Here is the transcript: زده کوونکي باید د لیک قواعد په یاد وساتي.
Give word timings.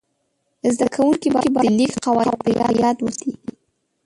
زده 0.73 0.87
کوونکي 0.95 1.29
باید 1.35 1.53
د 1.63 1.65
لیک 1.77 1.93
قواعد 2.05 2.35
په 2.43 2.49
یاد 2.83 2.97
وساتي. 3.01 3.31